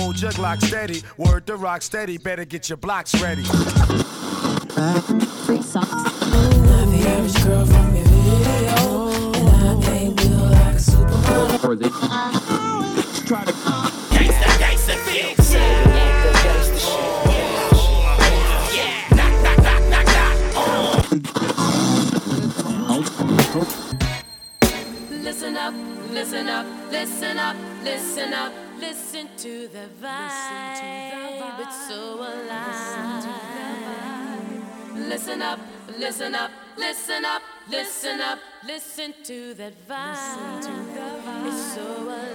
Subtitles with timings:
[0.00, 2.18] Star, old jug lock steady, word to rock steady.
[2.18, 3.42] Better get your blocks ready.
[3.44, 5.90] Free socks.
[5.90, 11.90] Not the average girl from your video, and I ain't built like a supermodel.
[13.26, 13.52] try to
[29.80, 31.60] the vibe.
[31.60, 33.24] It's so alive.
[34.94, 35.60] Listen up,
[35.98, 41.46] listen up, listen up, listen up, listen to that vibe.
[41.46, 42.29] It's so alive.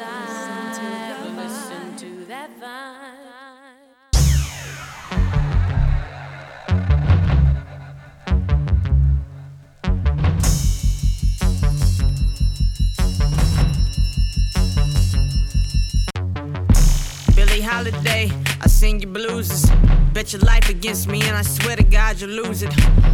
[17.86, 19.69] Holiday, I sing your blues.
[20.11, 22.72] Bet your life against me, and I swear to God you'll lose it.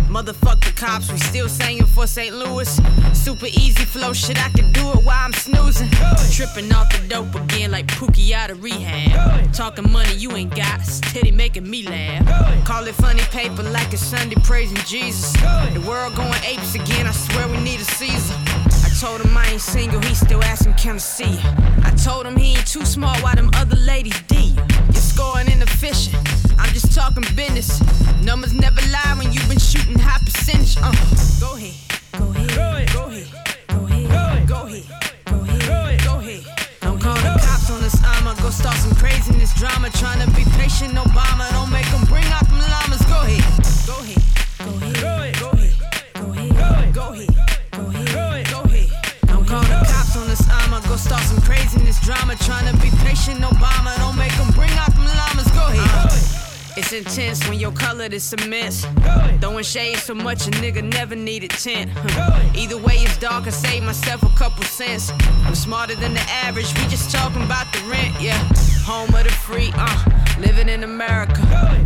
[0.08, 2.34] Motherfuck the cops, we still singing for St.
[2.34, 2.80] Louis.
[3.12, 5.90] Super easy flow, shit, I can do it while I'm snoozing.
[6.32, 9.52] Tripping off the dope again like Pookie out of rehab.
[9.52, 12.64] Talking money you ain't got, steady making me laugh.
[12.64, 15.34] Call it funny paper like a Sunday praising Jesus.
[15.34, 18.36] The world going apes again, I swear we need a Caesar.
[18.38, 21.56] I told him I ain't single, he still asking can I see ya?
[21.84, 24.56] I told him he ain't too smart, why them other ladies D?
[25.22, 26.18] Scoring in the fishing,
[26.58, 27.80] I'm just talking business.
[28.24, 30.78] Numbers never lie when you've been shooting high percentage.
[30.82, 30.90] Uh,
[31.40, 31.78] go ahead,
[32.18, 33.30] go ahead, go ahead,
[33.70, 34.84] go ahead, go ahead,
[35.70, 36.42] go ahead, go ahead.
[36.82, 39.92] Don't call the cops on us, I'ma go start some craziness drama.
[39.92, 43.06] Trying to be patient, Obama, don't make them bring out them llamas.
[43.06, 43.46] Go ahead,
[43.86, 44.18] go ahead,
[44.58, 45.78] go ahead, go ahead,
[46.18, 47.30] go ahead, go ahead,
[47.78, 48.90] go ahead, go ahead.
[49.30, 52.36] Don't call the cops on us, I'ma go start some craziness drama.
[52.42, 54.91] Trying to be patient, Obama, don't make them bring out
[56.82, 58.88] It's intense when your color is cement.
[59.40, 61.92] Throwing shade so much a nigga never needed tent.
[62.56, 63.46] Either way, it's dark.
[63.46, 65.12] I save myself a couple cents.
[65.46, 66.74] I'm smarter than the average.
[66.74, 68.36] We just talking about the rent, yeah.
[68.86, 70.06] Home of the free, uh.
[70.40, 71.44] Living in America.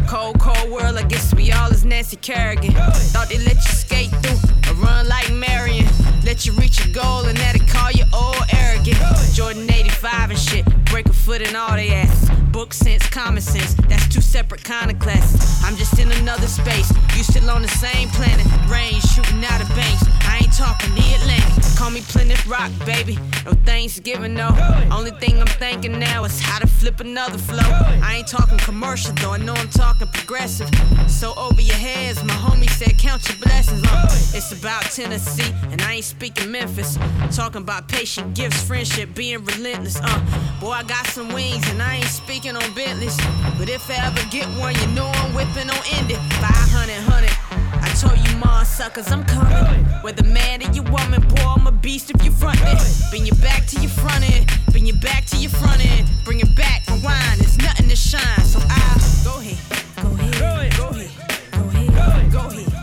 [0.08, 0.96] Cold, cold world.
[0.96, 2.72] I guess we all is Nancy Kerrigan.
[3.12, 5.88] Thought they let you skate through a run like Marion.
[6.26, 8.98] Let you reach your goal and that it call you old arrogant.
[9.34, 10.66] Jordan 85 and shit.
[10.86, 12.30] Break a foot in all they asses.
[12.50, 13.76] Book sense, common sense.
[13.88, 15.40] That's two separate kind of classes.
[15.64, 16.92] I'm just in another space.
[17.16, 18.48] You still on the same planet.
[18.68, 20.04] Rain shooting out of banks.
[20.26, 21.64] I ain't talking the Atlantic.
[21.76, 23.18] Call me Plymouth Rock, baby.
[23.44, 24.56] No Thanksgiving, no.
[24.90, 27.70] Only thing I'm thinking now is how to flip another flow.
[28.02, 29.34] I ain't talking commercial though.
[29.34, 30.70] I know I'm talking progressive.
[31.08, 33.84] So over your heads, my homie said count your blessings.
[33.86, 36.98] Uh, it's about Tennessee, and I ain't speaking Memphis.
[37.36, 40.00] Talking about patient gifts, friendship, being relentless.
[40.02, 43.18] Uh, boy, I got some wings, and I ain't speaking on Bentleys.
[43.58, 46.20] But if I ever get one, you know I'm whipping on end it.
[46.40, 47.35] 500, 100.
[47.96, 49.86] I told you, ma suckers, I'm coming.
[50.02, 53.10] Whether man or you woman, boy, I'm a beast if you front it.
[53.10, 54.52] Bring your back to your front end.
[54.74, 56.10] Bring your back to your front end.
[56.26, 57.40] Bring it back, rewind.
[57.40, 58.44] There's nothing to shine.
[58.44, 59.58] So I go ahead.
[60.04, 60.34] Go ahead.
[60.36, 60.76] Go ahead.
[60.76, 61.88] Go ahead.
[61.88, 62.32] Go ahead.
[62.34, 62.75] Go ahead.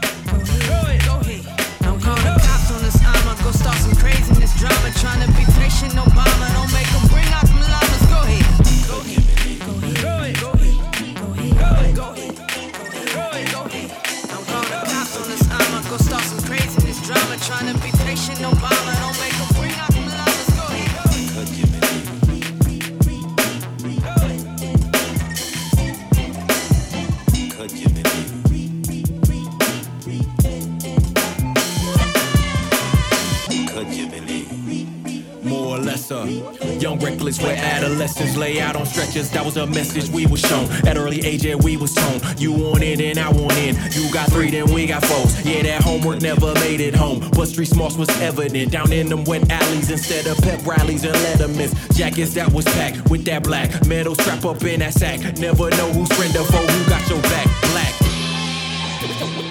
[38.93, 39.31] Stretchers.
[39.31, 40.71] That was a message we was shown.
[40.87, 42.23] At early age, yeah, we was told.
[42.41, 43.75] You want it and I want in.
[43.93, 45.25] You got three, then we got four.
[45.44, 47.21] Yeah, that homework never made it home.
[47.33, 48.71] But street smarts was evident.
[48.71, 51.73] Down in them wet alleys instead of pep rallies and lettermans.
[51.97, 55.21] Jackets that was packed with that black metal strap up in that sack.
[55.39, 57.47] Never know who's friend or foe, who got your back.
[57.73, 57.94] Black.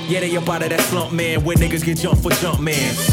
[0.09, 1.43] Yeah, they up out of that slump, man.
[1.43, 3.09] Where niggas get jumped for jump mans.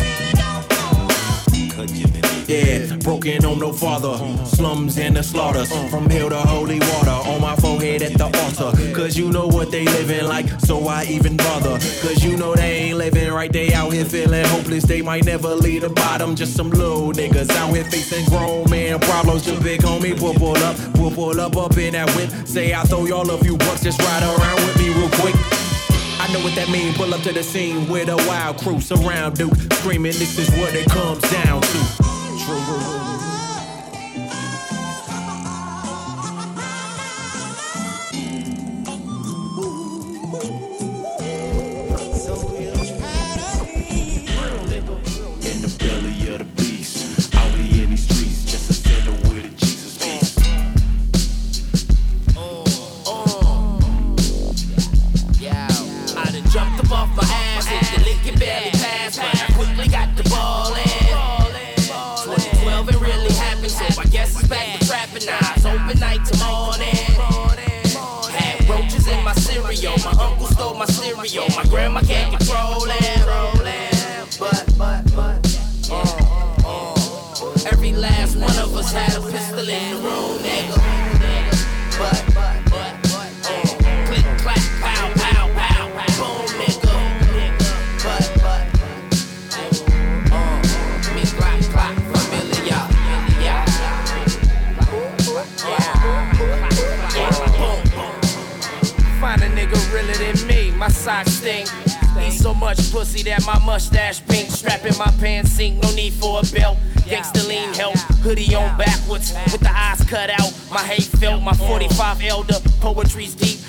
[2.48, 4.16] Yeah, broken on no father.
[4.46, 5.70] Slums and the slaughters.
[5.90, 7.10] From hell to holy water.
[7.28, 8.72] On my forehead at the altar.
[8.94, 11.78] Cause you know what they living like, so why even bother?
[12.00, 13.52] Cause you know they ain't living right.
[13.52, 14.84] They out here feeling hopeless.
[14.84, 16.34] They might never leave the bottom.
[16.34, 19.46] Just some little niggas out here facing grown man problems.
[19.46, 22.30] Your big homie, pull, pull up, pull, pull up, up in that whip.
[22.46, 25.34] Say I throw y'all a few bucks, just ride around with me real quick.
[26.18, 26.94] I know what that mean.
[26.94, 30.12] Pull up to the scene with a wild crew surround Duke, screaming.
[30.12, 32.07] This is what it comes down to.
[32.48, 33.07] True.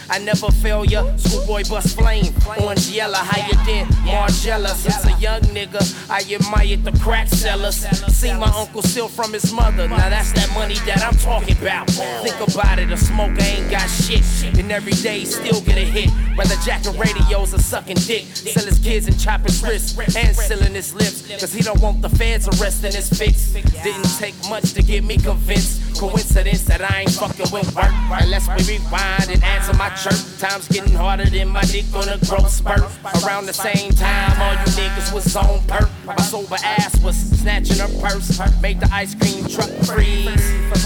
[0.10, 1.16] I never fail ya.
[1.18, 4.70] Schoolboy bust flame, orange yellow, higher than Margella.
[4.70, 7.86] Since a young nigga, I admired the crack sellers.
[8.16, 9.88] See my uncle steal from his mother.
[9.88, 11.90] Now that's that money that I'm talking about.
[11.90, 14.24] Think about it, a smoker ain't got shit.
[14.58, 16.10] And every day still get a hit.
[16.36, 18.26] Whether jacking radios or sucking dick.
[18.26, 21.28] Sell his kids and chop his wrists and sealing his lips.
[21.40, 23.52] Cause he don't want the feds arresting his fix.
[23.52, 25.88] Didn't take much to get me convinced.
[25.97, 27.91] Coincidence that I ain't fucking with work.
[28.12, 30.19] Unless we rewind and answer my chirp.
[30.39, 32.83] Time's getting harder than my dick on a growth spurt.
[33.24, 35.89] Around the same time, all you niggas was on perp.
[36.06, 38.39] My sober ass was snatching her purse.
[38.62, 40.44] Make the ice cream truck freeze.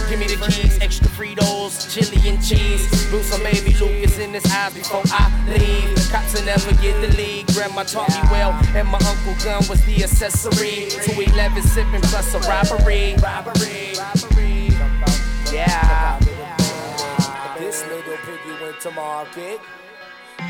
[0.09, 2.87] Give me the keys, extra Fritos, chili and cheese.
[3.09, 5.95] Blew some baby Lucas in his eyes before I leave.
[6.11, 7.47] Cops will never get the lead.
[7.47, 10.89] Grandma taught me well, and my uncle gun was the accessory.
[10.89, 13.15] 211 sipping plus a robbery.
[13.21, 13.93] Robbery.
[13.93, 14.72] Yeah.
[18.83, 19.61] To market.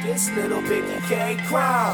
[0.01, 1.93] This little piggy can't cry.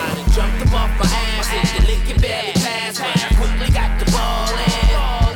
[0.00, 3.28] I done jumped up off my ass, hit the lick and barely passed, but I
[3.36, 5.28] quickly got the ball in.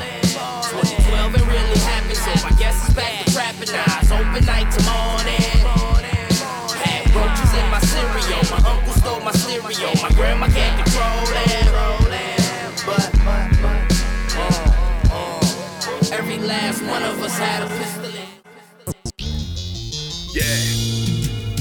[0.73, 3.69] 2012 it really happened, so I guess it's back to trapping.
[3.77, 5.53] It's open night to morning.
[6.81, 11.69] Had roaches in my cereal, my uncle stole my cereal, my grandma can't control it.
[12.89, 13.13] But,
[14.41, 14.49] uh,
[15.13, 18.02] uh, every last one of us had a pistol.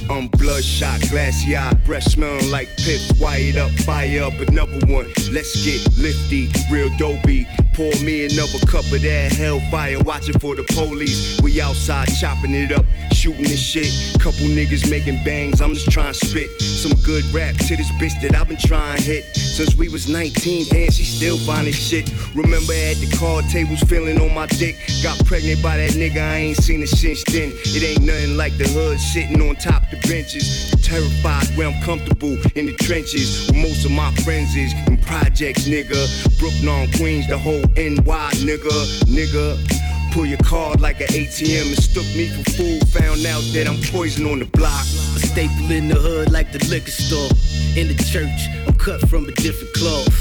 [0.09, 3.13] I'm bloodshot, glassy eye, breath smelling like pips.
[3.19, 5.07] Wired up, fire up another one.
[5.31, 7.47] Let's get lifty, real dopey.
[7.73, 11.39] Pour me another cup of that hellfire, watching for the police.
[11.41, 14.19] We outside chopping it up, shooting this shit.
[14.19, 18.19] Couple niggas making bangs, I'm just trying to spit some good rap to this bitch
[18.21, 19.23] that I've been trying to hit.
[19.35, 22.11] Since we was 19, and she still finding shit.
[22.35, 24.75] Remember at the card tables, feeling on my dick.
[25.01, 27.51] Got pregnant by that nigga, I ain't seen it since then.
[27.55, 30.71] It ain't nothing like the hood sitting on top the benches.
[30.81, 33.49] Terrified where I'm comfortable in the trenches.
[33.51, 36.39] Where most of my friends is in projects, nigga.
[36.39, 39.03] Brooklyn Queens, the whole NY, nigga.
[39.05, 39.57] Nigga.
[40.11, 42.79] Pull your card like an ATM, mistook me for fool.
[42.99, 44.83] Found out that I'm poison on the block.
[45.15, 47.29] A staple in the hood like the liquor store.
[47.79, 50.11] In the church, I'm cut from a different cloth.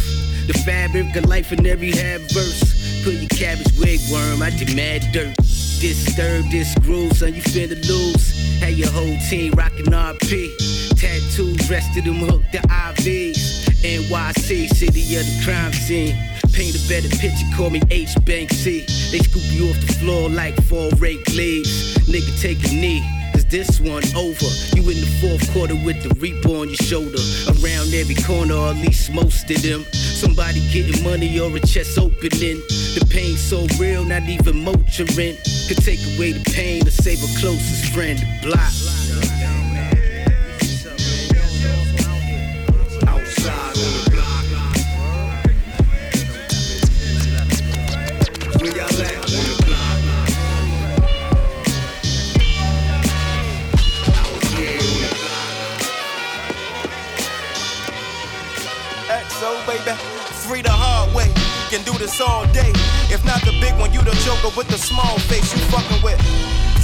[0.46, 3.02] The fabric of life in every half verse.
[3.02, 5.34] Put your cabbage wigworm, I demand dirt.
[5.80, 8.60] Disturb this groove, son, you finna lose.
[8.60, 10.54] Had your whole team rockin' RP.
[10.94, 13.64] Tattoos, rest of them hooked to IVs.
[13.82, 16.14] NYC, city of the crime scene.
[16.60, 18.84] Paint a better picture, call me H Bank C.
[19.10, 21.96] They scoop you off the floor like four rake leaves.
[22.04, 23.02] Nigga, take a knee.
[23.32, 24.50] Cause this one over.
[24.76, 27.22] You in the fourth quarter with the reaper on your shoulder.
[27.48, 29.86] Around every corner, or at least most of them.
[29.92, 32.60] Somebody getting money or a chest opening.
[32.92, 35.36] The pain so real, not even Motrin
[35.66, 38.20] could take away the pain or save a closest friend.
[38.42, 39.29] Block.
[62.10, 62.72] This all day.
[63.10, 66.20] If not the big one, you the joker with the small face you fucking with.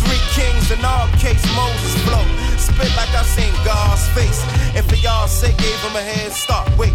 [0.02, 2.25] Three kings in all case, Moses flow.
[2.56, 4.40] Spit like I seen God's face.
[4.76, 6.68] And for y'all sake, gave him a head start.
[6.78, 6.95] Wait.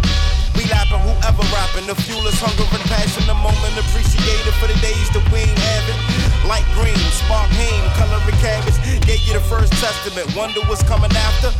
[0.56, 1.86] We lapping whoever rapping.
[1.86, 3.24] The fuel is hunger and passion.
[3.26, 5.98] The moment appreciated for the days that we ain't having.
[6.44, 8.76] Light green, spark hame, coloring cabbage.
[9.06, 10.28] Gave you the first testament.
[10.36, 11.54] Wonder what's coming after.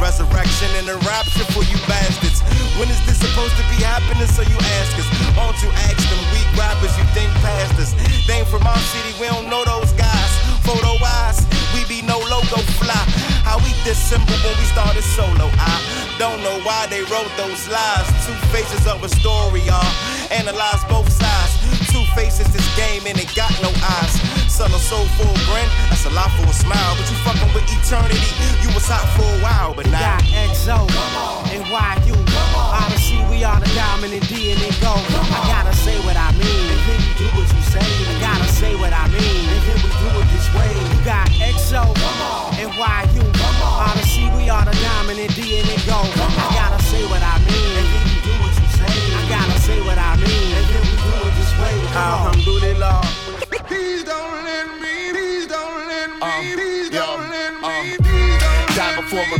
[0.00, 2.40] Resurrection and the rapture for you bastards.
[2.78, 4.28] When is this supposed to be happening?
[4.30, 5.08] So you ask us.
[5.36, 7.92] Won't you ask them weak rappers you think past us?
[8.26, 10.32] They ain't from our city, we don't know those guys.
[10.62, 11.57] Photo we
[11.88, 13.02] be no logo fly.
[13.48, 15.48] How we dissemble when we started solo.
[15.56, 15.74] I
[16.20, 18.06] don't know why they wrote those lies.
[18.28, 19.92] Two faces of a story, y'all.
[20.30, 21.56] Analyze both sides.
[21.88, 24.12] Two faces, this game, and it got no eyes.
[24.52, 26.92] Sell a soul for a grin, that's a lot for a smile.
[27.00, 27.47] But you fucking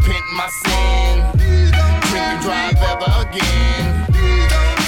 [0.09, 1.38] repenting my sin.
[2.09, 4.07] Drink and drive ever again.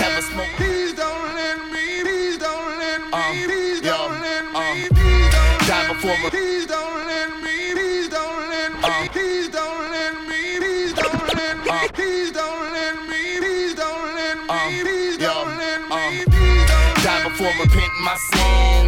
[0.01, 0.47] Have a smoke.
[0.57, 4.89] Please don't let me, please don't let me, Um, please yo, don't let me, um,
[4.97, 9.91] please don't Die before re- Please don't let me, please don't let me, please don't
[9.91, 15.19] let me, please don't let me, please don't let me, please don't let me, please
[15.21, 18.85] yo, don't let me, um, please don't Die before repenting my sin.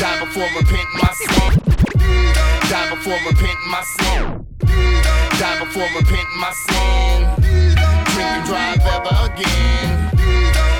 [0.00, 1.52] Die before repenting my sin.
[2.70, 4.46] Die before repenting my sin.
[5.38, 7.28] Die before repenting my sin.
[7.42, 10.08] Drink and drive ever again.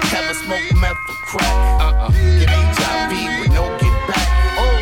[0.08, 1.80] Have a smoke meth or crack.
[1.82, 2.10] Uh-uh.
[2.40, 4.28] Get HIV with no get back.
[4.56, 4.80] Oh,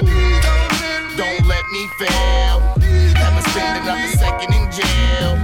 [1.16, 2.62] don't let me fail.
[3.34, 5.42] To spend another second in jail.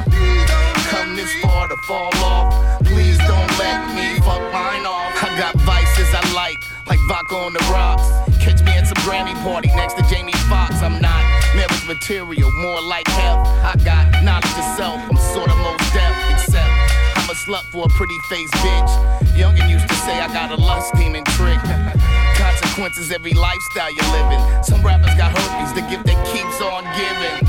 [0.94, 2.54] Come this far to fall off.
[2.84, 5.10] Please don't let me fuck mine off.
[5.24, 8.06] I got vices I like, like vodka on the rocks.
[8.38, 10.80] Catch me at some Grammy party next to Jamie Foxx.
[10.82, 13.46] I'm not marriage material, more like health.
[13.64, 15.00] I got knowledge of self.
[15.10, 16.70] I'm sorta most deaf, except
[17.16, 18.92] I'm a slut for a pretty face bitch.
[19.34, 21.58] Youngin used to say I got a lust demon trick.
[22.36, 24.40] Consequences every lifestyle you're living.
[24.62, 27.48] Some rappers got herpes, the gift that keeps on giving.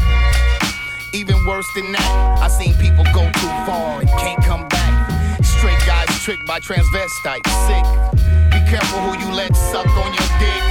[1.13, 5.43] Even worse than that, I seen people go too far and can't come back.
[5.43, 7.85] Straight guys tricked by transvestites, sick.
[8.51, 10.70] Be careful who you let suck on your dick.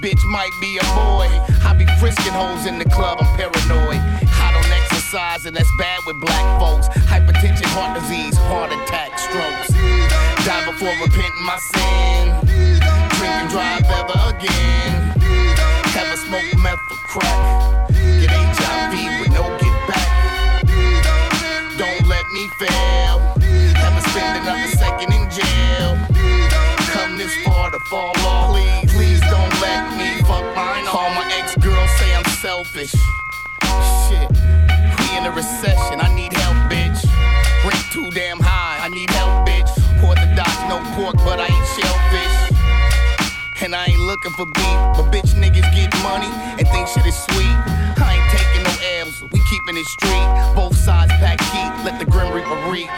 [0.00, 1.28] Bitch might be a boy.
[1.60, 4.00] I be frisking hoes in the club, I'm paranoid.
[4.00, 6.88] I don't exercise, and that's bad with black folks.
[7.04, 9.68] Hypertension, heart disease, heart attack, strokes.
[10.48, 12.32] Die before repenting my sin.
[13.20, 15.12] Drink and drive ever again.
[15.92, 17.92] Have a smoke meth or crack.
[17.92, 20.64] Get HIV with no get back.
[21.76, 23.20] Don't let me fail.
[23.36, 25.92] To spend another second in jail.
[27.70, 28.50] To fall off.
[28.50, 30.88] Please, please don't let me fuck mine.
[30.90, 32.90] All my ex girls say I'm selfish.
[32.90, 34.26] Shit,
[34.98, 36.00] we in a recession.
[36.00, 36.98] I need help, bitch.
[37.62, 38.84] Rent too damn high.
[38.84, 39.70] I need help, bitch.
[40.02, 43.62] Orthodox, no pork, but I ain't shellfish.
[43.62, 46.26] And I ain't looking for beef, but bitch niggas get money
[46.58, 47.54] and think shit is sweet.
[48.02, 48.74] I ain't taking no
[49.06, 50.26] L's, we keeping it street.
[50.56, 52.90] Both sides pack heat, let the Grim Reaper reap.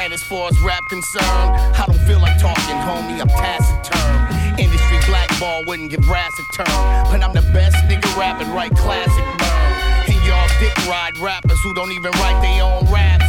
[0.00, 4.58] And as far as rap concerned, I don't feel like talking, homie, I'm taciturn.
[4.58, 7.12] Industry blackball wouldn't give Ras a turn.
[7.12, 10.08] But I'm the best nigga rapping, right classic burn.
[10.08, 13.28] And y'all dick ride rappers who don't even write their own raps.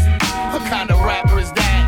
[0.55, 1.83] What kind of rapper is that?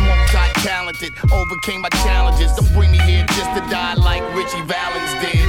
[0.00, 2.56] Multi-talented, overcame my challenges.
[2.56, 5.44] Don't bring me here just to die like Ritchie Valens did.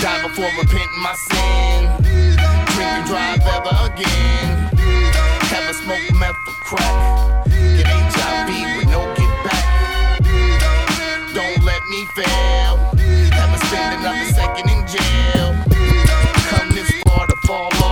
[0.00, 1.92] Die before repenting my sin.
[2.72, 4.72] Drink and drive ever again.
[5.52, 7.33] Have a smoke meth or crack
[8.46, 10.22] beat with no get back.
[11.34, 12.92] Don't let me fail.
[13.30, 15.54] Never spend another second in jail.
[16.50, 17.83] Come this far to fall off.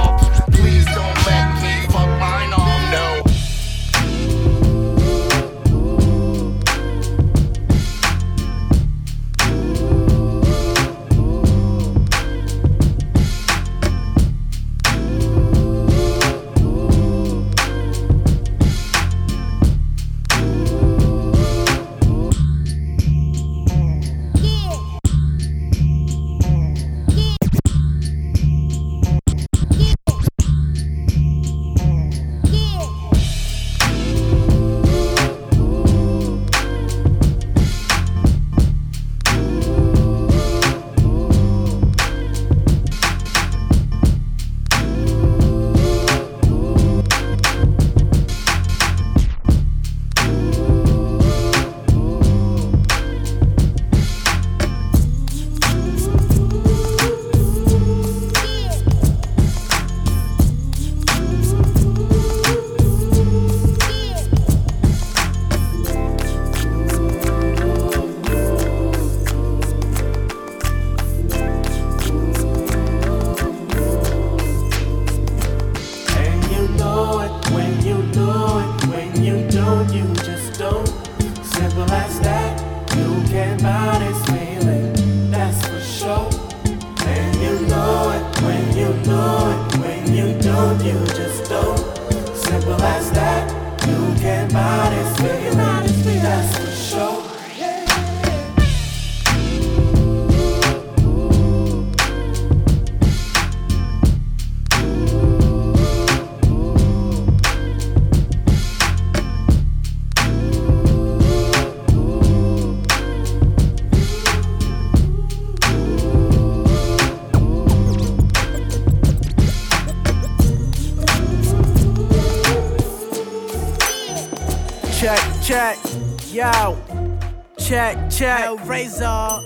[128.23, 128.69] Check.
[128.69, 129.43] Razor.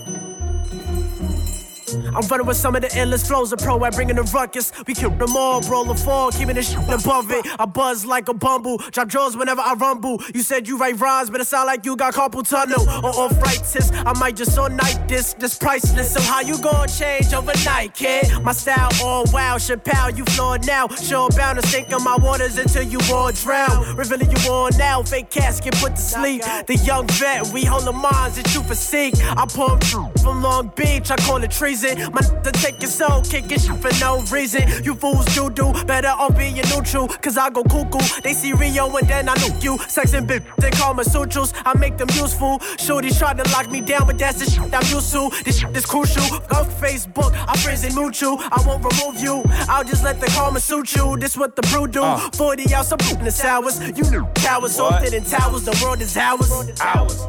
[1.89, 4.71] I'm running with some of the endless flows of pro at bringing the ruckus.
[4.85, 7.45] We kill them all, roll the fall, keeping the shit above it.
[7.57, 10.21] I buzz like a bumble, drop jaws whenever I rumble.
[10.33, 13.91] You said you write rhymes, but it sound like you got carpal tunnel or arthritis.
[13.93, 16.13] I might just all night this, this priceless.
[16.13, 18.43] So how you gonna change overnight, kid?
[18.43, 20.87] My style all wild, Chappelle, you flawed now.
[20.89, 23.95] Sure bound to sink in my waters until you all drown.
[23.95, 26.41] Revealing you all now, fake casket put to sleep.
[26.67, 29.13] The young vet, we hold the minds that you foresee.
[29.23, 29.77] I pull
[30.21, 31.77] from Long Beach, I call it treason.
[32.13, 34.63] My to take your soul, kicking shit for no reason.
[34.83, 37.99] You fools do do better on being neutral, cause I go cuckoo.
[38.21, 39.77] They see Rio and then I nuke you.
[39.87, 41.53] Sex and bitch, they call me sutras.
[41.65, 42.59] I make them useful.
[42.77, 45.29] Shorty's trying to lock me down, but that's the shit I'm used to.
[45.43, 46.23] This shit is crucial.
[46.47, 48.37] Go Facebook, I'm praising mutual.
[48.39, 49.43] I won't remove you.
[49.69, 51.17] I'll just let the karma suit you.
[51.17, 52.03] This what the brew do.
[52.37, 53.79] 40 ounce of in the sours.
[53.97, 54.93] You knew cowards, What?
[54.93, 55.63] salted in towers.
[55.63, 56.51] The world is ours.
[56.81, 57.27] Ours.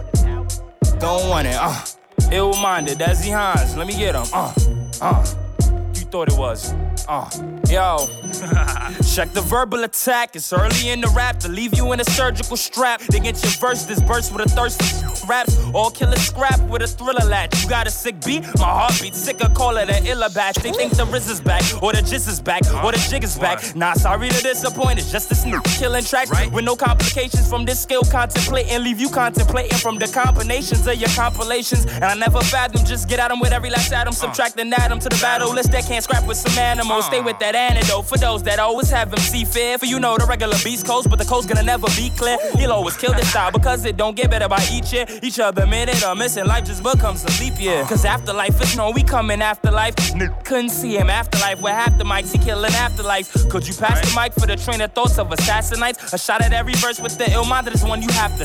[0.98, 1.74] Don't want it, uh.
[2.32, 3.76] Ill minded, that's Z Hans.
[3.76, 4.52] Let me get him, uh.
[5.00, 5.26] Uh.
[5.94, 6.72] You thought it was,
[7.08, 7.30] uh.
[7.68, 8.08] Yo.
[9.14, 10.36] Check the verbal attack.
[10.36, 13.00] It's early in the rap to leave you in a surgical strap.
[13.02, 15.58] They get your verse dispersed with a thirst for raps.
[15.74, 17.62] All killer scrap with a thriller latch.
[17.62, 18.42] You got a sick beat?
[18.58, 20.56] My heartbeat sicker, call it an illa batch.
[20.56, 23.38] They think the Riz is back, or the Jizz is back, or the Jig is
[23.38, 23.74] back.
[23.76, 24.98] Nah, sorry to disappoint.
[24.98, 28.82] It's just this new killing track with no complications from this skill contemplating.
[28.82, 31.84] Leave you contemplating from the combinations of your compilations.
[31.86, 34.12] And I never fathom, just get at 'em with every last atom.
[34.12, 36.56] Subtract an atom to the battle list that can't scrap with some
[36.98, 37.06] animals.
[37.06, 39.78] Stay with that antidote for those that always have MC fear.
[39.78, 42.38] For you know the regular beast coast, but the coast gonna never be clear.
[42.56, 45.06] He'll always kill this style because it don't get better by each year.
[45.22, 47.84] Each other minute or missing life just becomes a leap year.
[47.84, 49.94] Cause afterlife is known, we coming after life.
[50.44, 53.32] Couldn't see him afterlife with half the mics, he killing afterlife.
[53.48, 56.12] Could you pass the mic for the train of thoughts of assassinites?
[56.12, 58.44] A shot at every verse with the ill mind, that is one you have to.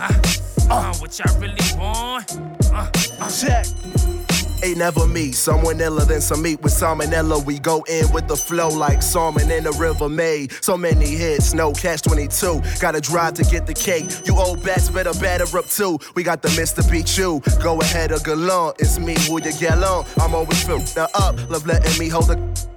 [0.00, 0.22] Uh,
[0.70, 2.38] uh, what y'all really want?
[2.72, 3.30] Uh, uh.
[3.30, 4.17] Check.
[4.62, 7.44] Ain't never me, someone iller than some meat with salmonella.
[7.44, 10.48] We go in with the flow like salmon in the river May.
[10.60, 12.60] So many hits, no catch 22.
[12.80, 14.10] Gotta drive to get the cake.
[14.24, 15.98] You old bats better batter up too.
[16.14, 16.88] We got the Mr.
[16.90, 17.40] Beat you.
[17.62, 18.76] Go ahead or gallant.
[18.80, 20.04] It's me who you get on.
[20.20, 21.36] I'm always filling up.
[21.48, 22.67] Love letting me hold the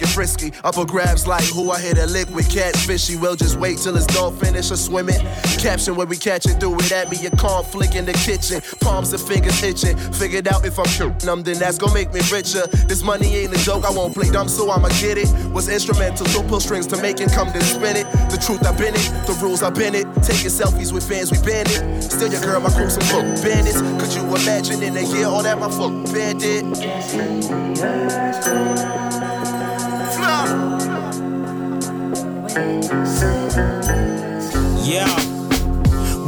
[0.00, 0.52] fucking frisky.
[0.64, 3.20] Up for grabs like who I hit a lick with catfishy.
[3.20, 5.20] We'll just wait till it's dog finish or swimming.
[5.58, 7.26] Caption when we catch it, it at me.
[7.26, 8.62] A conflict in the kitchen.
[8.80, 9.96] Palms and fingers itching.
[10.12, 12.66] Figured out if I'm them, then that's gonna make me richer.
[12.88, 15.28] This money ain't a joke, I won't play dumb, so I'ma get it.
[15.52, 18.06] Was instrumental, so pull strings to make it come to spin it.
[18.30, 19.26] The truth, I've been it.
[19.26, 20.06] The rules, I've been it.
[20.22, 22.02] Taking selfies with fans, we banned it.
[22.02, 23.80] Still your girl, my crew, some book bandits.
[23.80, 26.64] Could you imagine in a year all that my fuck bandit?
[34.84, 35.08] Yeah.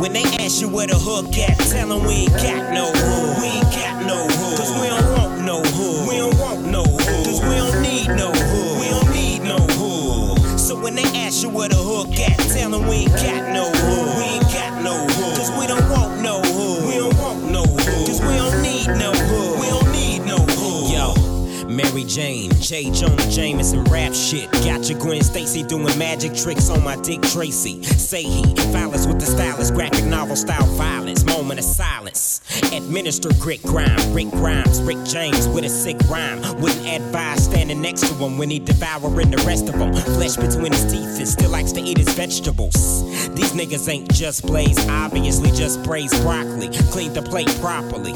[0.00, 3.36] When they ask you where the hook at, tell them we ain't got no hood.
[3.42, 4.56] We ain't got no hood.
[4.56, 6.08] Cause we don't want no hood.
[6.08, 7.26] We don't want no hood.
[7.26, 8.80] Cause we don't need no hood.
[8.80, 10.58] We don't need no hood.
[10.58, 13.41] So when they ask you where the hook at, tell them we ain't got
[22.72, 24.50] Jonah Jameson rap shit.
[24.64, 27.82] Gotcha Gwen Stacy doing magic tricks on my Dick Tracy.
[27.82, 31.22] Say he, violence with the stylist, graphic novel style violence.
[31.22, 32.40] Moment of silence.
[32.72, 36.40] Administer grit grime, Rick Grimes, Rick James with a sick rhyme.
[36.62, 39.92] Wouldn't advise standing next to him when he devouring the rest of them.
[39.92, 43.04] Flesh between his teeth and still likes to eat his vegetables.
[43.34, 46.70] These niggas ain't just blaze, obviously just braised broccoli.
[46.90, 48.14] Clean the plate properly.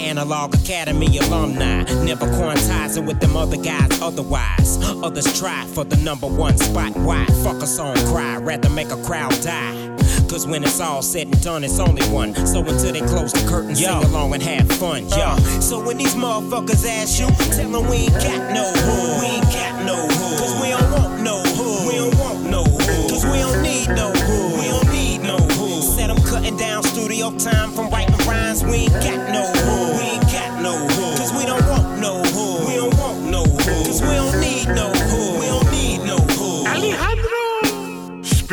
[0.00, 4.78] Analog Academy alumni, never quantizing with them other guys otherwise.
[5.02, 6.96] Others try for the number one spot.
[6.96, 7.24] Why?
[7.42, 9.96] Fuck a song cry, rather make a crowd die.
[10.28, 12.34] Cause when it's all said and done, it's only one.
[12.46, 15.16] So until they close the curtain, sing along and have fun, yo.
[15.16, 15.36] Uh.
[15.60, 19.20] So when these motherfuckers ask you, tell them we ain't got no hood.
[19.20, 20.38] We ain't got no hood.
[20.38, 21.88] Cause we don't want no hood.
[21.88, 23.10] We don't want no hood.
[23.10, 24.58] Cause we don't need no hood.
[24.58, 25.82] We don't need no hood.
[25.96, 28.64] Said I'm cutting down studio time from writing rhymes.
[28.64, 29.65] We ain't got no hood.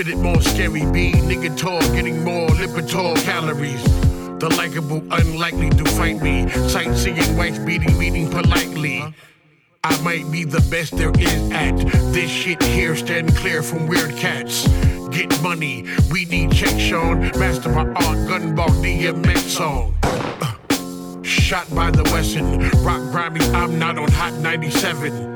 [0.04, 1.14] Spit it more scary, B.
[1.14, 3.82] Nigga tall, getting more Lipitor calories.
[4.38, 6.50] The likable, unlikely to fight me.
[6.68, 9.02] Sightseeing, wife beating, meeting politely.
[9.82, 11.78] I might be the best there is at
[12.12, 12.98] this shit here.
[12.98, 14.68] Stand clear from weird cats.
[15.08, 17.22] Get money, we need check, Sean.
[17.40, 19.96] Master my art, gunball DMX song.
[20.04, 23.40] Uh, Shot by the Wesson, rock grimy.
[23.56, 25.33] I'm not on Hot 97.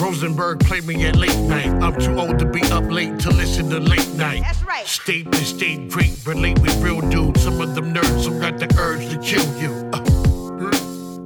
[0.00, 1.68] Rosenberg played me at late night.
[1.82, 4.42] I'm too old to be up late to listen to late night.
[4.42, 4.86] That's right.
[4.86, 7.42] State to state, great, relate with real dudes.
[7.42, 9.72] Some of them nerds who got the urge to kill you.
[9.92, 10.02] Uh,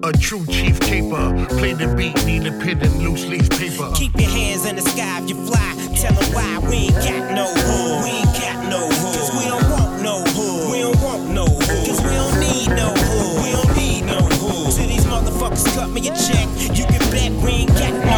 [0.08, 1.46] a true chief taper.
[1.58, 3.90] Play the beat, need a pen and loose leaf paper.
[3.94, 5.70] Keep your hands in the sky if you fly.
[5.96, 8.04] Tell them why we ain't got no hood.
[8.04, 9.16] We ain't got no hood.
[9.18, 10.72] Cause we don't want no hood.
[10.72, 11.86] We don't want no hood.
[11.86, 13.44] Cause we don't need no hood.
[13.44, 14.72] We don't need no hood.
[14.74, 18.09] Till these motherfuckers cut me a check, you can bet we ain't got no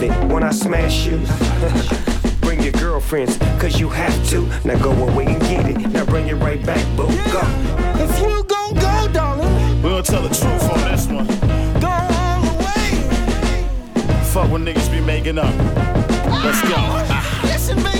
[0.00, 1.18] like or love it when I smash you?
[2.40, 4.46] bring your girlfriends, cause you have to.
[4.64, 5.90] Now go away and get it.
[5.90, 7.06] Now bring it right back, boo.
[7.06, 7.42] Go.
[8.02, 11.26] If you gon' go, darling, We'll tell the truth on this one.
[11.80, 14.24] go all the way.
[14.24, 15.54] Fuck what niggas be making up.
[16.44, 17.48] Let's go.
[17.48, 17.99] Listen, baby.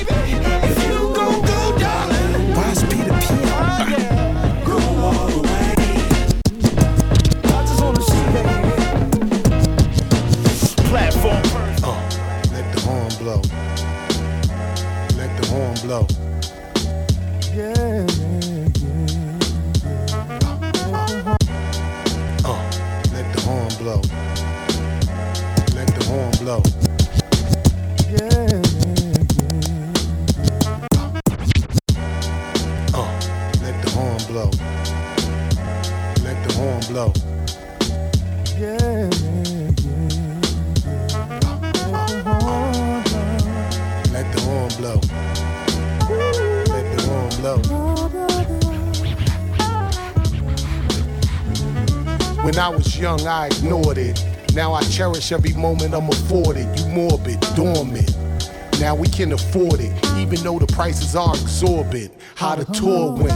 [53.21, 54.25] Young, I ignored it.
[54.55, 56.67] Now I cherish every moment I'm afforded.
[56.79, 58.17] You morbid, dormant.
[58.81, 62.13] Now we can afford it, even though the prices are exorbitant.
[62.35, 63.33] How the tour went.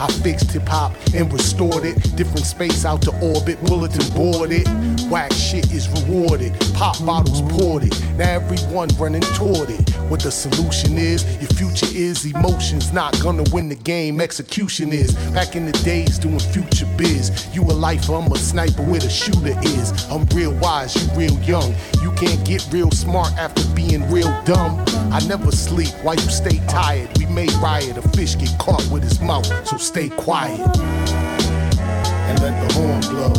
[0.00, 2.16] I fixed hip hop and restored it.
[2.16, 4.68] Different space out to orbit, bulletin board it.
[5.10, 8.00] Whack shit is rewarded, pop bottles poured it.
[8.16, 9.94] Now everyone running toward it.
[10.14, 12.92] What the solution is, your future is emotions.
[12.92, 15.12] Not gonna win the game, execution is.
[15.32, 17.48] Back in the days doing future biz.
[17.52, 19.90] You a lifer, I'm a sniper where the shooter is.
[20.08, 21.74] I'm real wise, you real young.
[22.00, 24.84] You can't get real smart after being real dumb.
[25.10, 27.08] I never sleep while you stay tired.
[27.18, 30.60] We may riot, a fish get caught with his mouth, so stay quiet.
[32.30, 33.32] And let the horn blow.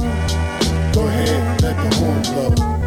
[0.92, 2.85] Go ahead, let the horn blow.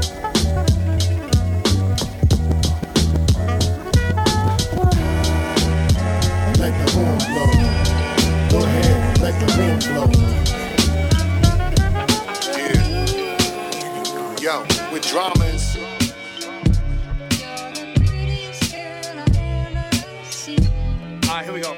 [9.59, 10.07] Horn blow.
[12.57, 12.95] Yeah.
[14.41, 15.77] Yo, with dramas.
[21.29, 21.75] Alright, here we go.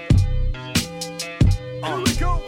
[1.83, 2.43] here we go.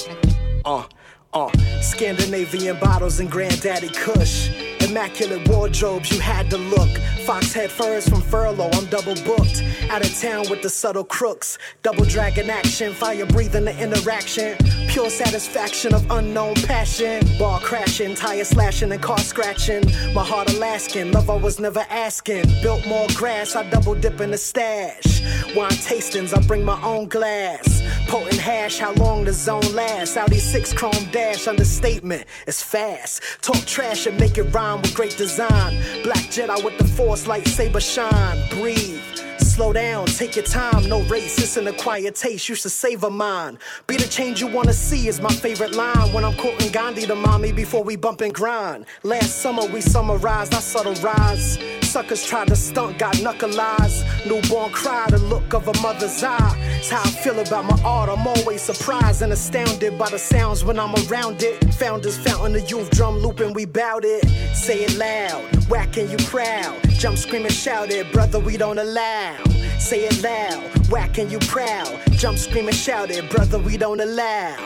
[0.64, 0.84] Uh,
[1.32, 4.50] uh, Scandinavian bottles and granddaddy Kush.
[4.92, 6.90] Immaculate wardrobes, you had to look.
[7.24, 9.64] Fox head furs from furlough, I'm double booked.
[9.88, 11.56] Out of town with the subtle crooks.
[11.82, 14.54] Double dragon action, fire breathing the interaction.
[14.88, 17.26] Pure satisfaction of unknown passion.
[17.38, 19.82] Bar crashing, tire slashing, and car scratching.
[20.12, 22.44] My heart Alaskan, love I was never asking.
[22.60, 25.22] Built more grass, I double dip in the stash.
[25.56, 27.82] Wine tastings, I bring my own glass.
[28.08, 30.18] Potent hash, how long the zone lasts.
[30.18, 33.22] Audi 6 chrome dash, understatement, it's fast.
[33.40, 35.80] Talk trash and make it rhyme with great design.
[36.02, 38.38] Black Jedi with the force, lightsaber shine.
[38.50, 39.00] Breathe.
[39.38, 41.38] Slow down, take your time, no race.
[41.38, 43.58] It's an acquired taste, you should savor mine.
[43.86, 46.12] Be the change you wanna see is my favorite line.
[46.12, 48.86] When I'm quoting Gandhi to mommy before we bump and grind.
[49.02, 51.58] Last summer we summarized, I subtle rise.
[51.82, 54.26] Suckers tried to stunt, got knuckleized.
[54.26, 56.71] Newborn cry, the look of a mother's eye.
[56.90, 58.10] How I feel about my art.
[58.10, 61.72] I'm always surprised and astounded by the sounds when I'm around it.
[61.74, 64.24] Founders fountain the youth drum looping, we bout it.
[64.54, 66.76] Say it loud, whacking you proud.
[66.90, 69.36] Jump, scream, and shout it, brother, we don't allow.
[69.78, 71.98] Say it loud, whacking you proud.
[72.10, 74.56] Jump, scream, and shout it, brother, we don't allow.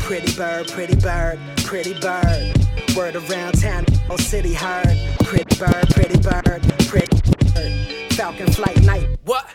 [0.00, 2.56] Pretty bird, pretty bird, pretty bird.
[2.96, 4.98] Word around town, oh city heard.
[5.24, 7.16] Pretty bird, pretty bird, pretty
[7.52, 8.12] bird.
[8.14, 9.06] Falcon flight night.
[9.24, 9.46] What?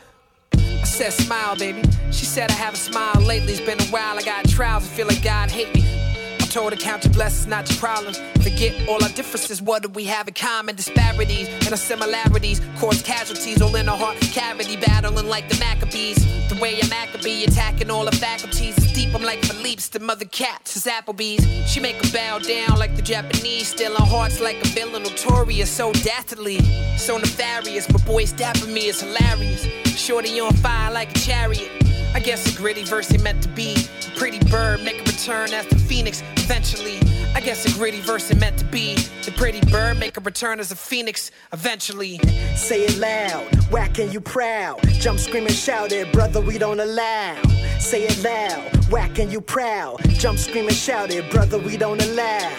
[1.01, 1.81] I said smile, baby.
[2.11, 3.53] She said I haven't smiled lately.
[3.53, 4.19] It's been a while.
[4.19, 5.81] I got trials and feel like God hate me.
[5.83, 8.19] I told her count your blessings, not your problems.
[8.43, 9.63] Forget all our differences.
[9.63, 10.75] What do we have in common?
[10.75, 16.17] Disparities and our similarities cause casualties all in our heart cavity, battling like the Maccabees.
[16.49, 19.15] The way a Maccabee attacking all the faculties is deep.
[19.15, 21.67] I'm like Philippe's, the mother cat, says Applebee's.
[21.67, 25.93] She make her bow down like the Japanese, stealing hearts like a villain, notorious, so
[25.93, 26.59] dastardly,
[26.99, 27.87] so nefarious.
[27.87, 29.90] But boy, stabbing me is hilarious.
[30.01, 31.69] Shorty on fire like a chariot.
[32.15, 33.77] I guess a gritty verse ain't meant to be.
[34.15, 36.97] Pretty bird make a return as the phoenix eventually.
[37.35, 38.95] I guess a gritty verse ain't meant to be.
[39.23, 42.17] The pretty bird make a return as a phoenix eventually.
[42.55, 44.81] Say it loud, whacking you proud.
[44.93, 47.39] Jump, scream, and shout it, brother, we don't allow.
[47.77, 50.01] Say it loud, whacking you proud.
[50.09, 52.51] Jump, scream, and shout it, brother, we don't allow.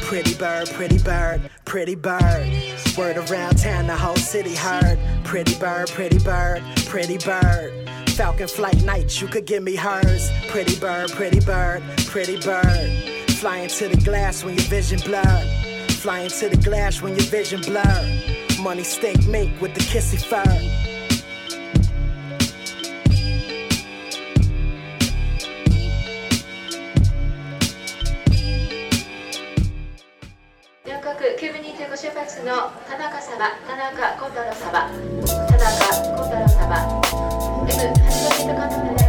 [0.00, 2.50] Pretty bird, pretty bird, pretty bird.
[2.96, 4.98] Word around town, the whole city heard.
[5.24, 7.88] Pretty bird, pretty bird, pretty bird.
[8.10, 10.30] Falcon flight night, you could give me hers.
[10.48, 13.30] Pretty bird, pretty bird, pretty bird.
[13.32, 15.90] Flying to the glass when your vision blurred.
[15.90, 18.22] Flying to the glass when your vision blurred.
[18.60, 20.85] Money stink mink with the kissy fur.
[31.96, 34.90] 925出発の田中様、田中小太郎様、
[35.48, 37.00] 田中小太郎様、
[37.66, 39.05] M8 とカナダで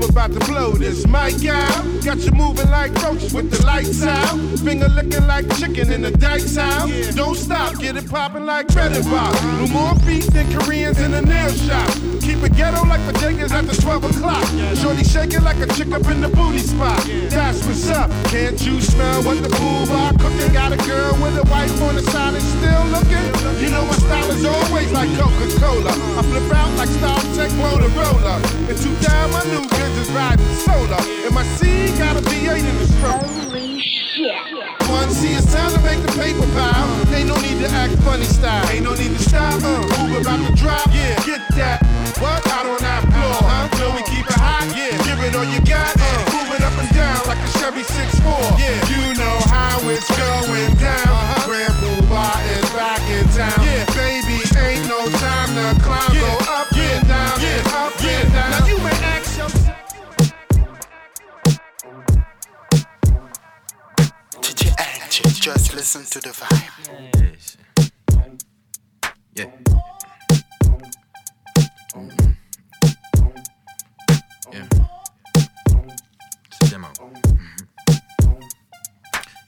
[0.00, 1.84] Poop about to blow this mic out.
[2.04, 4.36] Got you moving like roaches with the lights out.
[4.60, 6.88] Finger looking like chicken in the dikes out.
[7.14, 9.32] Don't stop, get it popping like Reddit Pop.
[9.58, 11.88] No more feet than Koreans in a nail shop.
[12.20, 14.46] Keep it ghetto like bodegas after 12 o'clock.
[14.76, 17.00] Shorty shaking like a chick up in the booty spot.
[17.30, 18.10] That's what's up.
[18.26, 20.52] Can't you smell what the pool bar cooking?
[20.52, 23.24] Got a girl with a wife on the side and still looking.
[23.62, 25.90] You know my style is always like Coca-Cola.
[25.90, 28.36] I flip out like Star Trek Motorola.
[28.68, 30.98] In 2000, my new Benz riding solo.
[31.24, 33.22] And my C got a V8 in the stroke.
[33.22, 34.90] Holy shit.
[34.90, 37.14] One C, it's time to make the paper pile.
[37.14, 38.68] Ain't no need to act funny style.
[38.70, 39.54] Ain't no need to stop.
[39.62, 40.86] Uh, Uber about to drop.
[40.90, 41.86] Yeah, get that.
[42.18, 42.42] What?
[42.50, 43.38] Out on that floor.
[43.46, 43.70] Huh?
[43.78, 44.66] So we keep it hot.
[44.74, 45.94] Yeah, give it all you got.
[45.94, 48.58] Uh, move it up and down like a Chevy 6'4.
[48.58, 51.06] Yeah, you know how it's going down.
[51.06, 51.46] Uh-huh.
[51.46, 52.26] Grand Puba
[52.58, 53.65] is back in town.
[65.46, 67.36] Just listen to the vibe.
[69.32, 69.85] Yeah.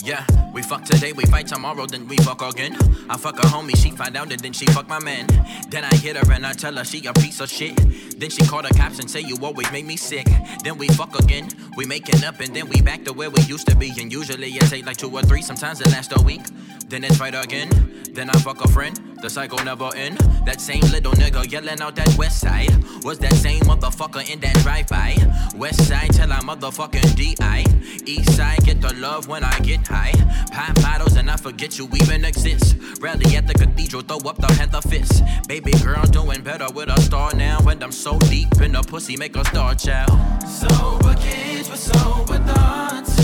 [0.09, 2.75] Yeah, we fuck today, we fight tomorrow, then we fuck again.
[3.11, 5.27] I fuck a homie, she find out, and then she fuck my man.
[5.69, 7.77] Then I hit her and I tell her she a piece of shit.
[8.19, 10.27] Then she call the cops and say you always make me sick.
[10.65, 13.69] Then we fuck again, we making up and then we back to where we used
[13.69, 13.93] to be.
[14.01, 16.41] And usually it take like two or three, sometimes it lasts a week.
[16.89, 17.69] Then it's fight again,
[18.15, 18.99] then I fuck a friend.
[19.21, 20.17] The cycle never end.
[20.47, 24.55] That same little nigga yelling out that west side was that same motherfucker in that
[24.59, 25.17] drive-by.
[25.57, 27.65] West side till I motherfucking DI.
[28.07, 30.13] East side get the love when I get high.
[30.53, 32.77] Pop bottles and I forget you even exist.
[33.01, 35.25] Rally at the cathedral, throw up the panther fist.
[35.49, 37.59] Baby girl doing better with a star now.
[37.67, 40.11] And I'm so deep in the pussy, make a star child.
[40.47, 43.19] Sober kids with sober thoughts.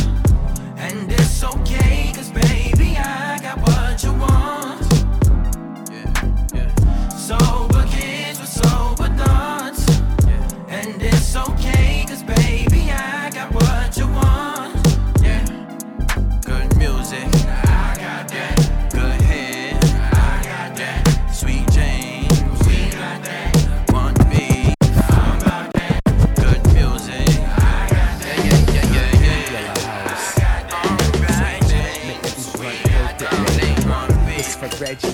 [0.77, 4.64] And it's okay, cause baby, I got what you want.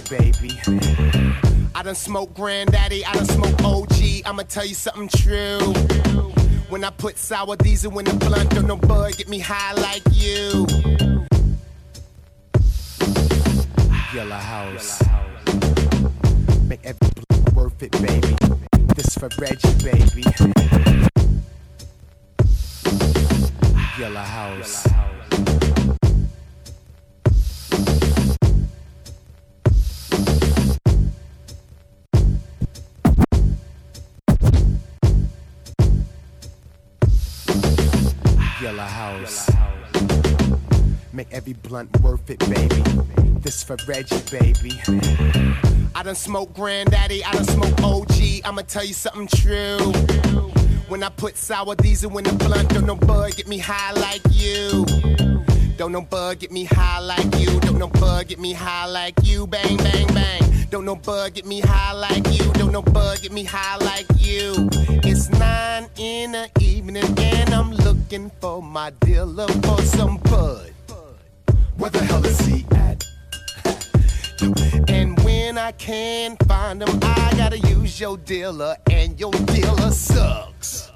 [0.08, 0.60] Baby.
[1.74, 4.26] I done smoke granddaddy, I done smoke OG.
[4.26, 5.72] I'ma tell you something true.
[6.68, 10.02] When I put sour diesel in the blunt, don't no bud get me high like
[10.12, 10.66] you.
[14.14, 15.02] Yellow House.
[16.68, 18.36] Make every blunt worth it, baby.
[18.94, 20.24] This for Reggie, baby.
[23.98, 24.99] Yellow House.
[41.40, 42.82] Every blunt worth it, baby.
[43.40, 44.78] This for Reggie, baby.
[45.94, 48.42] I done smoke granddaddy, I done smoke OG.
[48.44, 49.78] I'ma tell you something true.
[50.88, 54.20] When I put sour diesel in the blunt, don't no bud get me high like
[54.32, 54.84] you.
[55.78, 57.58] Don't no bug get me high like you.
[57.60, 59.46] Don't no bug get me high like you.
[59.46, 60.42] Bang, bang, bang.
[60.68, 62.52] Don't no bug get me high like you.
[62.52, 64.68] Don't no bug get me high like you.
[65.04, 70.74] It's nine in the evening and I'm looking for my dealer for some bud.
[71.80, 73.06] Where the hell is he at?
[74.90, 80.92] And when I can't find him, I gotta use your dealer, and your dealer sucks.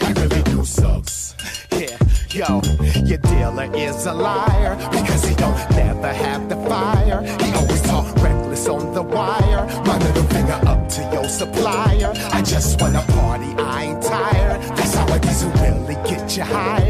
[0.00, 1.36] He really do sucks.
[1.70, 1.96] Yeah,
[2.30, 2.60] yo,
[3.04, 7.22] your dealer is a liar because he don't never have the fire.
[7.40, 9.66] He always talk reckless on the wire.
[9.86, 12.12] My little finger up to your supplier.
[12.32, 14.62] I just wanna party, I ain't tired.
[14.76, 16.81] That's how it is to really get you higher.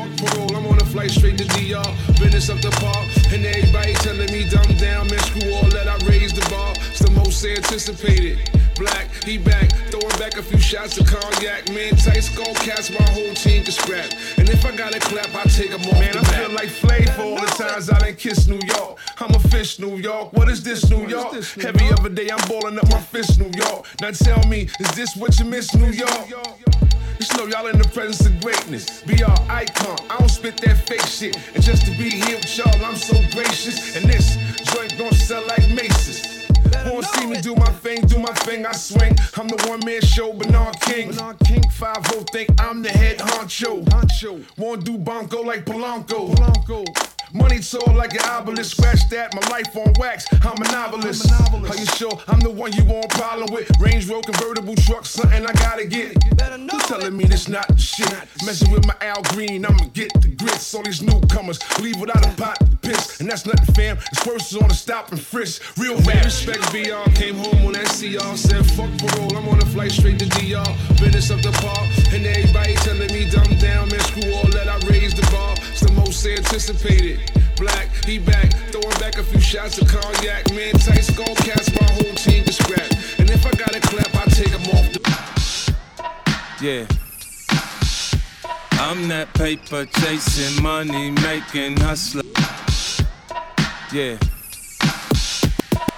[0.00, 1.84] Fuck parole, I'm on a flight straight to DR.
[2.18, 5.96] Business up the park, and everybody telling me dumb down, man, screw all that, I
[6.06, 6.72] raised the bar.
[6.90, 8.38] It's the most anticipated.
[8.76, 11.68] Black, he back, throwing back a few shots of cognac.
[11.68, 14.10] Man, tight skull cats, my whole team can scrap.
[14.38, 16.00] And if I gotta clap, I take them off.
[16.00, 18.98] Man, I feel like Flav for all the times I done kissed New York.
[19.18, 20.32] I'm a fish, New York.
[20.32, 21.34] What is this, New York?
[21.62, 23.86] Every other day I'm balling up my fist, New York.
[24.00, 26.69] Now tell me, is this what you miss, New York?
[27.20, 29.02] Just know y'all in the presence of greatness.
[29.02, 29.98] Be our icon.
[30.08, 31.36] I don't spit that fake shit.
[31.54, 33.94] And just to be here with y'all, I'm so gracious.
[33.94, 34.38] And this
[34.72, 36.48] joint don't sell like maces.
[36.86, 39.14] Wanna see me do my thing, do my thing, I swing.
[39.36, 41.10] I'm the one man show, Bernard King.
[41.10, 43.84] Bernard King 5 think I'm the head honcho.
[43.84, 44.42] honcho.
[44.56, 46.34] Wanna do bonko like Polanco.
[46.34, 47.19] Polanco.
[47.32, 49.34] Money tall like an obelisk, scratch that.
[49.34, 51.30] My life on wax, I'm a novelist.
[51.30, 53.70] Are you sure I'm the one you want problem with?
[53.78, 56.16] Range Rover convertible truck, something I gotta get.
[56.24, 58.10] You telling me this not the shit?
[58.44, 60.74] Messing with my Al Green, I'ma get the grits.
[60.74, 63.98] All these newcomers leave without a pot to piss, and that's nothing, fam.
[64.10, 65.62] It's worse on the stop and frisk.
[65.78, 66.24] Real rap.
[66.24, 70.26] respect BR, came home on SCR, said fuck parole, I'm on a flight straight to
[70.26, 70.66] DR.
[70.98, 74.78] Business up the park, and everybody telling me dumb down, man, screw all that, I
[74.88, 75.54] raised the bar.
[75.80, 77.20] The most anticipated.
[77.56, 80.50] Black, he back, throwing back a few shots of cognac.
[80.50, 82.90] Man, tight skull cats, my whole team can scrap.
[83.18, 85.00] And if I gotta clap, I take them off the.
[86.60, 86.86] Yeah.
[88.72, 92.22] I'm that paper chasing, money making hustler.
[93.92, 94.18] Yeah.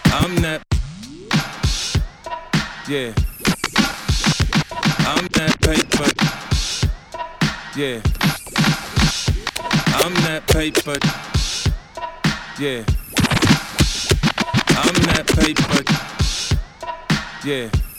[0.06, 0.62] I'm that.
[2.88, 3.12] Yeah.
[5.06, 6.08] I'm that paper.
[7.76, 8.21] Yeah.
[10.04, 10.98] I'm that paper.
[12.58, 12.84] Yeah.
[14.76, 15.82] I'm that paper.
[17.46, 17.91] Yeah.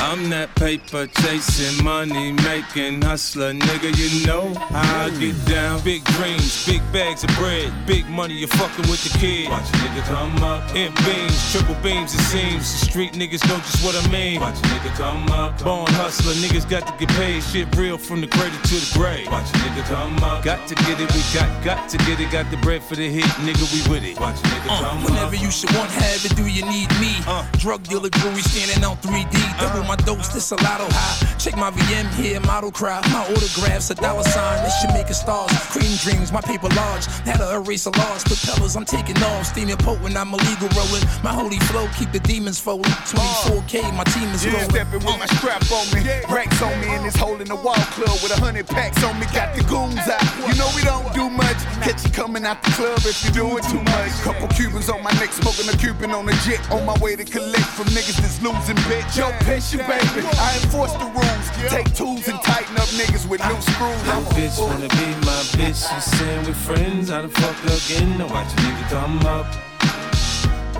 [0.00, 3.92] I'm that paper chasing, money making hustler, nigga.
[3.94, 5.82] You know how I get down.
[5.84, 8.34] Big dreams, big bags of bread, big money.
[8.34, 9.50] You're fucking with the kid.
[9.50, 10.64] Watch a nigga come up.
[10.74, 12.64] In beams, triple beams, it seems.
[12.80, 14.40] The street niggas know just what I mean.
[14.40, 15.62] Watch a nigga come up.
[15.62, 17.42] Born hustler, niggas got to get paid.
[17.42, 19.26] Shit real from the cradle to the grave.
[19.30, 20.42] Watch a nigga come up.
[20.42, 22.32] Got to get it, we got, got to get it.
[22.32, 23.68] Got the bread for the hit, nigga.
[23.68, 24.18] We with it.
[24.18, 25.42] Watch a nigga Uh, come whenever up.
[25.42, 27.20] you should want, have it, do you need me?
[27.60, 29.36] Drug dealer jewelry standing on 3D.
[29.60, 31.34] Double my dose, this a lotto high.
[31.36, 33.00] Check my VM here, model cry.
[33.10, 35.50] My autographs, a dollar sign, this should make it stars.
[35.74, 37.06] Cream dreams, my paper large.
[37.26, 38.22] Had to erase a loss.
[38.22, 39.46] Propellers, I'm taking off.
[39.46, 41.02] Steaming potent, I'm illegal rolling.
[41.26, 42.92] My holy flow, keep the demons folding.
[43.10, 44.70] 24K, my team is Yeah, rolling.
[44.70, 46.06] stepping with my strap on me.
[46.30, 49.18] Racks on me in this hole in the wall club with a hundred packs on
[49.18, 49.26] me.
[49.34, 50.22] Got the goons out.
[50.46, 51.58] You know we don't do much.
[51.82, 54.12] Catch you coming out the club if you doing too much.
[54.22, 56.62] Couple Cubans on my neck, smoking a Cuban on a jet.
[56.70, 59.18] On my way to collect from niggas that's losing bitch.
[59.18, 61.70] Yo, pension baby, I enforce the rules.
[61.70, 64.08] Take tools and tighten up niggas with new screws.
[64.08, 67.10] I'm Bitch wanna be my bitch, she saying we friends.
[67.10, 68.18] How the fuck again?
[68.18, 69.46] Now watch a nigga come up.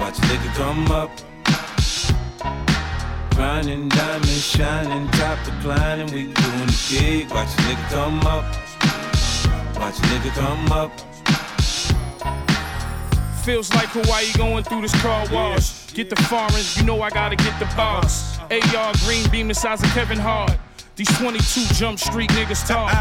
[0.00, 1.10] Watch a nigga come up.
[3.34, 6.06] Grinding, diamond shining, top declining.
[6.12, 7.30] We doing the gig.
[7.30, 8.44] Watch a nigga come up.
[9.76, 11.09] Watch a nigga come up.
[13.44, 15.92] Feels like Hawaii going through this car wash.
[15.94, 18.38] Get the foreigns, you know I gotta get the boss.
[18.38, 20.56] AR green beam the size of Kevin Hart.
[20.96, 22.92] These 22 jump street niggas talk.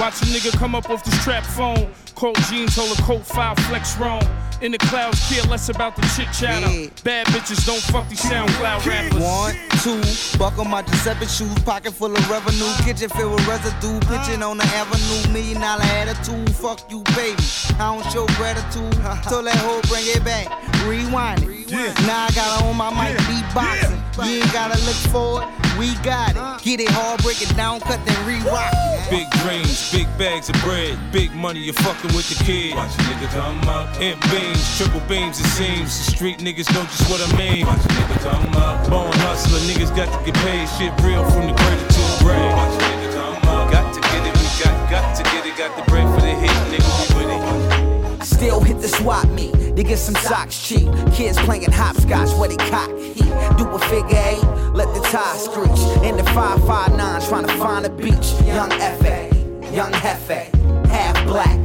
[0.00, 1.92] Watch a nigga come up off this trap phone.
[2.18, 4.20] Cold jeans, hold a coat file, flex wrong.
[4.60, 6.90] In the clouds, care less about the chit chatter.
[7.04, 9.22] Bad bitches don't fuck these SoundCloud rappers.
[9.22, 9.54] One,
[9.84, 10.02] two,
[10.36, 14.64] buckle my Giuseppe shoes, pocket full of revenue, kitchen filled with residue, pitching on the
[14.74, 17.38] avenue, million dollar attitude, fuck you, baby.
[17.78, 18.94] I don't show gratitude,
[19.30, 20.50] so that hoe bring it back,
[20.88, 21.70] rewind it.
[22.02, 24.26] Now I got on my mic, beatboxing.
[24.26, 26.36] You ain't gotta look for it, we got it.
[26.36, 26.58] Uh.
[26.58, 29.10] Get it hard, break it down, cut then re-rock it.
[29.10, 32.74] Big dreams, big bags of bread, big money, you're fucking with the kid.
[32.74, 33.88] Watch a nigga come up.
[34.00, 35.90] In beams, triple beams, it seems.
[35.98, 37.66] The street niggas know just what I mean.
[37.66, 38.88] Watch a nigga come up.
[38.88, 40.68] Born hustler, niggas got to get paid.
[40.76, 42.52] Shit real from the cradle to the grave.
[42.54, 43.72] Watch a nigga come up.
[43.72, 45.56] Got to get it, we got, got to get it.
[45.56, 48.24] Got the bread for the hit, nigga, we with it.
[48.24, 49.52] Still hit the swap meet.
[49.78, 50.88] The Get some socks cheap.
[51.12, 53.30] Kids playing hopscotch where they cock heat.
[53.56, 54.42] Do a figure eight,
[54.74, 55.80] let the tie screech.
[56.04, 58.32] In the 559 trying to find a beach.
[58.44, 59.30] Young FA,
[59.72, 60.52] young Hefe,
[60.86, 61.58] half black,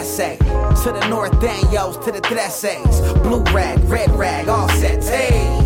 [0.00, 0.36] essay.
[0.38, 3.00] To the North Daniels, to the Thresses.
[3.20, 5.04] Blue rag, red rag, all set.
[5.04, 5.58] Hey.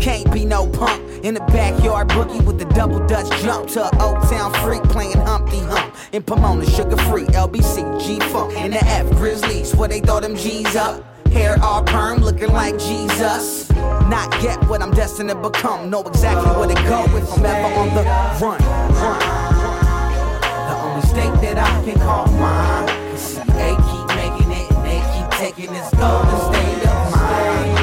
[0.00, 4.02] Can't be no punk in the backyard boogie with the double dutch jump to a
[4.02, 8.84] Old Town freak playing Humpty Hump in Pomona, sugar free LBC G Funk in the
[8.84, 11.02] F Grizzlies where they throw them G's up.
[11.28, 13.70] Hair all perm, looking like Jesus.
[14.08, 15.90] Not get what I'm destined to become.
[15.90, 18.02] Know exactly where to go if I'm ever on the
[18.40, 18.60] run.
[19.02, 19.20] run.
[20.68, 22.93] The only state that I can call mine.
[25.64, 27.76] Taking this golden state of mine.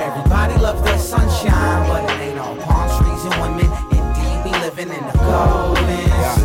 [0.00, 3.72] Everybody loves the sunshine, but it ain't all palm trees and women.
[3.90, 5.77] Indeed, we living in the state.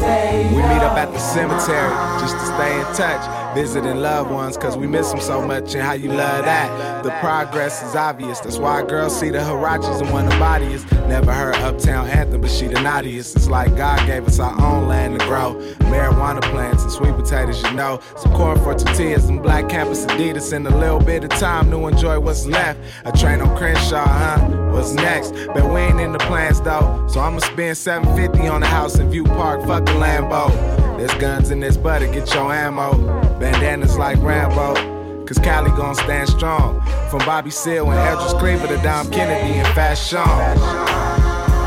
[0.04, 3.56] We meet up at the cemetery just to stay in touch.
[3.56, 7.04] Visiting loved ones, cause we miss them so much and how you love that.
[7.04, 10.84] The progress is obvious, that's why girls see the Huaraches and want the body is.
[11.08, 13.36] Never heard Uptown Anthem, but she the naughtiest.
[13.36, 15.54] It's like God gave us our own land to grow.
[15.82, 18.00] Marijuana plants and sweet potatoes, you know.
[18.18, 20.54] Some corn for tortillas and black campus Adidas.
[20.54, 22.80] And a little bit of time to enjoy what's left.
[23.06, 24.40] A train on Crenshaw, huh?
[24.72, 25.34] What's next?
[25.54, 27.06] But we ain't in the plans though.
[27.08, 30.50] So I'ma spend 750 on the house in View Park, fuck Lambo.
[30.98, 32.94] There's guns in this butter, get your ammo.
[33.40, 35.26] Bandanas like Rambo.
[35.26, 36.82] Cause Cali gon' stand strong.
[37.10, 40.56] From Bobby Seale and Eldridge Cleaver to Dom Kennedy and Fashawn.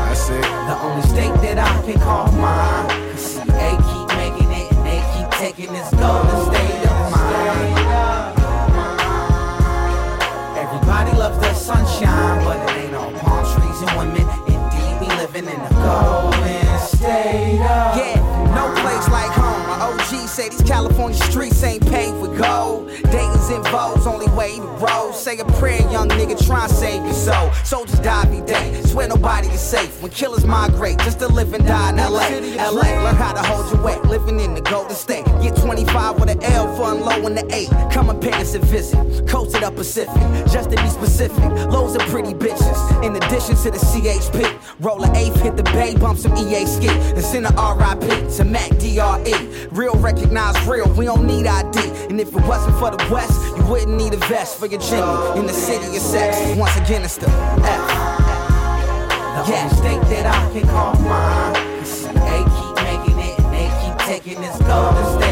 [0.07, 0.41] That's it.
[0.41, 3.11] The only state that I can call mine.
[3.11, 8.37] Cause CA keep making it and they keep taking this golden state of mine.
[10.57, 14.27] Everybody loves the sunshine, but it ain't all palm trees and women.
[14.47, 16.36] Indeed, we living in the golden
[20.63, 22.89] California streets ain't paved with gold.
[23.49, 25.13] In Vogue's only way to roll.
[25.13, 27.49] Say a prayer, young nigga, try and save your soul.
[27.63, 30.01] Soldiers die every day, swear nobody is safe.
[30.01, 32.27] When killers migrate, just to live and die in LA.
[32.69, 35.25] LA, learn how to hold your weight, living in the Golden State.
[35.41, 37.69] Get 25 with an L for unloading the 8.
[37.91, 39.27] Come and pay us a visit.
[39.27, 40.21] Coast to the Pacific,
[40.51, 41.45] just to be specific.
[41.71, 43.03] Loads of pretty bitches.
[43.05, 46.89] In addition to the CHP, roll an eighth, hit the bay, bump some E-A-Ski.
[46.89, 49.67] And send a RIP to Mac Dre.
[49.71, 51.79] Real recognize real, we don't need ID.
[52.09, 55.39] And if it wasn't for the West, you wouldn't need a vest for your Jimmy.
[55.39, 57.87] In the city of sex, once again it's the F.
[59.37, 59.67] The yeah.
[59.69, 61.53] state that I can call mine.
[62.27, 65.26] They keep making it and they keep taking this golden state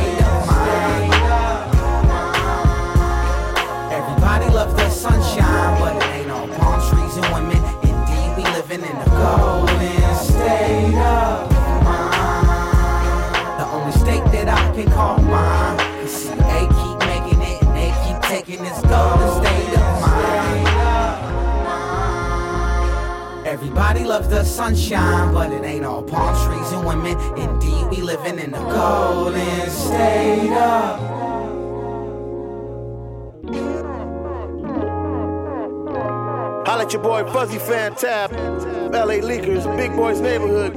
[39.96, 40.76] Boys Neighborhood,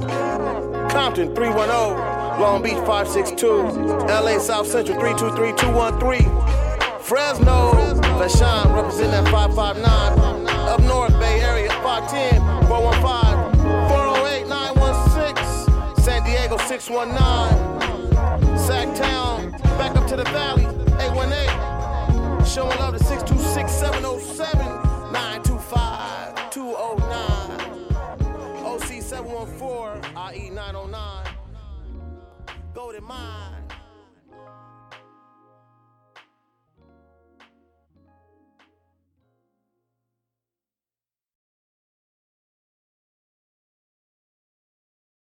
[0.89, 3.63] Compton 310, Long Beach 562,
[4.07, 7.73] LA South Central 323213, Fresno,
[8.17, 18.57] Vashon represent that 559, up north Bay Area 510, 415, 408 916, San Diego 619,
[18.57, 20.63] Sac Town, back up to the valley
[20.97, 24.78] 818, showing love to 626 707
[32.79, 33.48] Golden Mine.